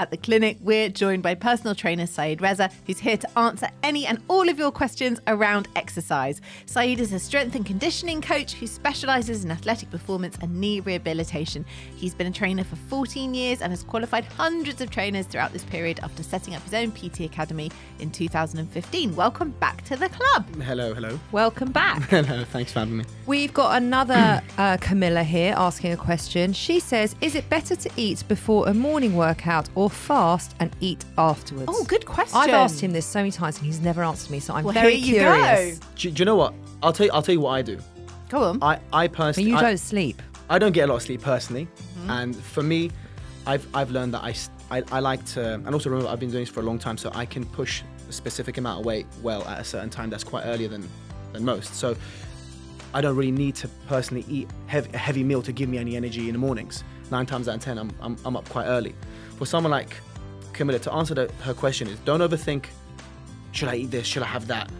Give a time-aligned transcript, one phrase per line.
[0.00, 4.06] at the clinic, we're joined by personal trainer Saeed Reza, who's here to answer any
[4.06, 6.40] and all of your questions around exercise.
[6.64, 11.66] Saeed is a strength and conditioning coach who specialises in athletic performance and knee rehabilitation.
[11.96, 15.64] He's been a trainer for 14 years and has qualified hundreds of trainers throughout this
[15.64, 19.14] period after setting up his own PT Academy in 2015.
[19.14, 20.46] Welcome back to the club.
[20.62, 21.20] Hello, hello.
[21.30, 22.00] Welcome back.
[22.08, 23.04] Hello, thanks for having me.
[23.26, 26.54] We've got another uh, Camilla here asking a question.
[26.54, 31.04] She says, "Is it better to eat before a morning workout or fast and eat
[31.18, 32.38] afterwards?" Oh, good question.
[32.38, 34.72] I've asked him this so many times and he's never answered me, so I'm Well,
[34.74, 35.78] very here you curious.
[35.78, 35.86] go.
[35.96, 36.54] Do, do you know what?
[36.82, 37.12] I'll tell you.
[37.12, 37.78] I'll tell you what I do.
[38.30, 38.62] Go on.
[38.62, 40.22] I, I But personally, you I, don't sleep.
[40.48, 41.66] I don't get a lot of sleep personally,
[41.98, 42.10] Mm-hmm.
[42.10, 42.90] and for me,
[43.46, 46.30] I've I've learned that I, s- I I like to, and also remember I've been
[46.30, 49.06] doing this for a long time, so I can push a specific amount of weight
[49.22, 50.08] well at a certain time.
[50.10, 50.88] That's quite earlier than
[51.32, 51.74] than most.
[51.74, 51.94] So
[52.94, 55.94] I don't really need to personally eat heavy, a heavy meal to give me any
[55.96, 56.82] energy in the mornings.
[57.10, 58.94] Nine times out of ten, I'm, I'm, I'm up quite early.
[59.36, 59.96] For someone like
[60.52, 62.66] Camilla, to answer the, her question is don't overthink,
[63.52, 64.70] should I eat this, should I have that?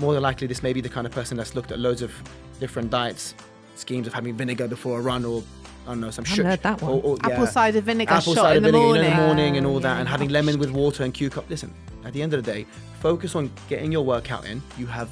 [0.00, 2.12] More than likely, this may be the kind of person that's looked at loads of
[2.60, 3.34] different diets,
[3.76, 5.42] schemes of having vinegar before a run or,
[5.84, 6.48] I don't know, some Haven't sugar.
[6.48, 6.92] heard that one.
[6.92, 9.10] Or, or, Apple cider vinegar Apple shot cider in the vinegar, you know, morning.
[9.10, 10.00] in the morning and all that, Yeah.
[10.00, 11.48] and having lemon with water and cucumber.
[11.50, 11.72] Listen,
[12.04, 12.66] at the end of the day,
[13.00, 14.62] focus on getting your workout in.
[14.78, 15.10] You have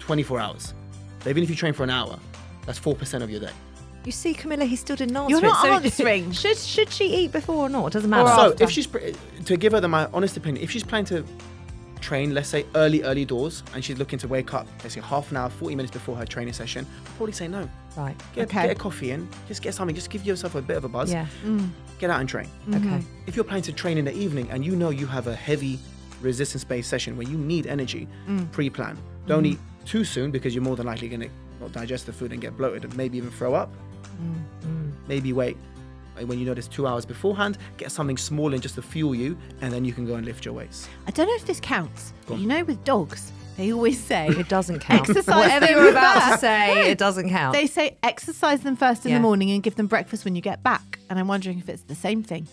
[0.00, 0.74] 24 hours.
[1.22, 2.18] So even if you train for an hour,
[2.66, 3.50] that's 4% of your day.
[4.08, 5.42] You see, Camilla, he still didn't answer You're it.
[5.42, 6.32] not So answering.
[6.42, 7.88] should should she eat before or not?
[7.88, 8.26] It doesn't matter.
[8.30, 8.64] So after.
[8.64, 9.00] if she's pr-
[9.44, 11.26] to give her the, my honest opinion, if she's planning to
[12.00, 15.30] train, let's say early, early doors, and she's looking to wake up, let's say half
[15.30, 17.68] an hour, 40 minutes before her training session, I'd probably say no.
[17.98, 18.16] right.
[18.34, 18.62] Get, Okay.
[18.68, 21.12] get a coffee in, just get something, just give yourself a bit of a buzz.
[21.12, 21.26] Yeah.
[21.44, 21.68] Mm.
[21.98, 22.48] Get out and train.
[22.66, 22.94] Mm-hmm.
[22.94, 23.04] Okay.
[23.26, 25.78] If you're planning to train in the evening and you know you have a heavy
[26.22, 28.50] resistance based session where you need energy, mm.
[28.52, 28.96] pre plan.
[29.26, 29.52] Don't mm-hmm.
[29.52, 31.30] eat too soon because you're more than likely going to
[31.60, 33.70] not digest the food and get bloated and maybe even throw up.
[34.02, 34.90] Mm-hmm.
[35.08, 35.56] Maybe wait.
[36.24, 39.38] When you know there's two hours beforehand, get something small in just to fuel you,
[39.60, 40.88] and then you can go and lift your weights.
[41.06, 44.48] I don't know if this counts, but you know, with dogs, they always say It
[44.48, 45.08] doesn't count.
[45.08, 46.80] Exercise Whatever you're about to say, No.
[46.82, 47.54] it doesn't count.
[47.54, 49.18] They say exercise them first in Yeah.
[49.18, 50.98] the morning and give them breakfast when you get back.
[51.08, 52.48] And I'm wondering if it's the same thing.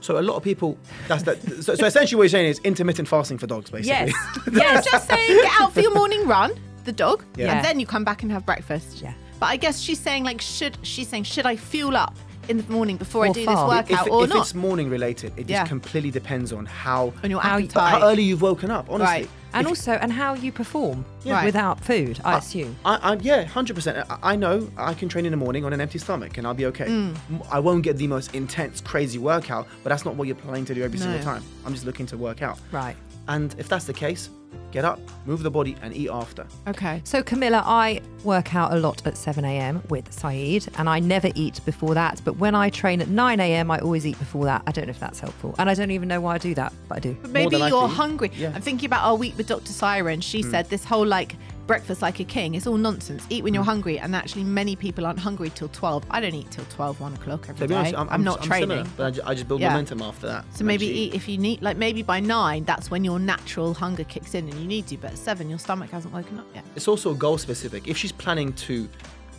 [0.00, 0.78] So a lot of people,
[1.08, 1.42] that's that.
[1.64, 4.12] So, so essentially, what you're saying is intermittent fasting for dogs, basically.
[4.12, 4.46] yes.
[4.46, 4.84] No, yes.
[4.88, 6.52] just saying get out for your morning run,
[6.84, 7.56] the dog, Yeah.
[7.56, 9.02] and then you come back and have breakfast.
[9.02, 9.14] Yeah.
[9.38, 12.16] But I guess she's saying like should she's saying should I fuel up
[12.48, 13.56] in the morning before I do fast.
[13.88, 14.38] this workout if, or if not?
[14.42, 18.00] it's morning related, it just completely depends on how on your how you- appetite.
[18.00, 18.88] how early you've woken up.
[18.88, 19.28] Honestly, Right.
[19.52, 21.44] and If- also, and how you perform Yeah.
[21.44, 22.76] without food, I assume.
[22.84, 24.06] I, I, yeah, hundred percent.
[24.08, 26.54] I, I know I can train in the morning on an empty stomach and I'll
[26.54, 26.86] be okay.
[26.86, 27.16] Mm.
[27.30, 30.64] M- I won't get the most intense, crazy workout, but that's not what you're planning
[30.66, 31.24] to do every single No.
[31.24, 31.42] time.
[31.64, 32.58] I'm just looking to work out.
[32.70, 32.96] Right.
[33.28, 34.30] And if that's the case,
[34.72, 36.46] get up, move the body, and eat after.
[36.68, 37.00] okay.
[37.04, 39.82] So, Camilla, I work out a lot at 7 a.m.
[39.88, 42.20] with Saeed, and I never eat before that.
[42.24, 44.62] But when I train at 9 a.m., I always eat before that.
[44.66, 45.54] I don't know if that's helpful.
[45.58, 47.16] And I don't even know why I do that, but I do.
[47.22, 48.30] But maybe you're likely, hungry.
[48.36, 48.52] yeah.
[48.54, 49.72] I'm thinking about our week with Dr.
[49.72, 50.20] Siren.
[50.20, 50.50] She Hmm.
[50.50, 52.54] said this whole like breakfast like a king.
[52.54, 53.26] It's all nonsense.
[53.30, 53.70] Eat when you're hmm.
[53.70, 56.04] hungry, and actually many people aren't hungry till 12.
[56.10, 57.94] I don't eat till 12, 1 o'clock every To be day.
[57.94, 58.70] honest, I'm, not training.
[58.70, 59.70] similar, but I ju- I just, build Yeah.
[59.70, 60.44] momentum after that.
[60.54, 64.04] So maybe eat if you need, like maybe by nine, that's when your natural hunger
[64.04, 64.96] kicks in and you need to.
[64.96, 66.64] But at seven, your stomach hasn't woken up yet.
[66.74, 67.88] It's also goal specific.
[67.88, 68.88] If she's planning to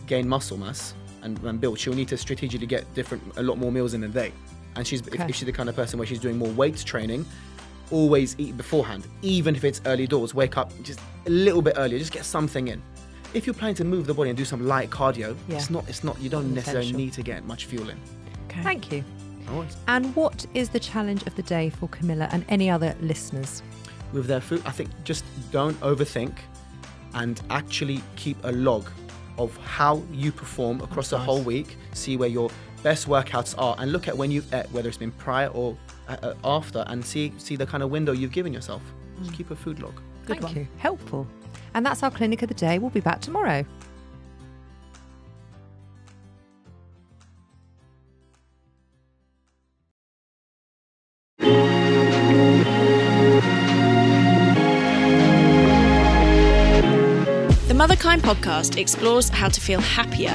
[0.06, 3.72] gain muscle mass and, and build, she'll need to strategically get different, a lot more
[3.72, 4.32] meals in a day.
[4.76, 5.26] And she's if, Okay.
[5.28, 7.26] if she's the kind of person where she's doing more weights training,
[7.90, 10.34] always eat beforehand, even if it's early doors.
[10.34, 12.82] Wake up just a little bit earlier, just get something in.
[13.34, 15.56] If you're planning to move the body and do some light cardio, Yeah.
[15.56, 15.88] it's not.
[15.88, 16.18] It's not.
[16.20, 17.98] You don't necessarily need to get much fuel in.
[18.48, 18.62] Okay.
[18.62, 19.04] Thank you.
[19.50, 19.76] Always.
[19.86, 23.62] And what is the challenge of the day for Camilla and any other listeners?
[24.14, 24.62] with their food.
[24.64, 26.32] I think just don't overthink
[27.12, 28.88] and actually keep a log
[29.36, 31.76] of how you perform across the whole week.
[31.92, 32.50] See where your
[32.82, 35.76] best workouts are, and look at when you've ate, whether it's been prior or
[36.08, 38.80] Uh, uh, after, and see see the kind of window you've given yourself.
[39.18, 39.36] Just mm.
[39.36, 40.00] keep a food log.
[40.24, 40.66] Thank you.
[40.78, 41.26] Helpful.
[41.74, 42.78] And that's our clinic of the day.
[42.78, 43.66] We'll be back tomorrow.
[57.68, 60.34] The Motherkind podcast explores how to feel happier,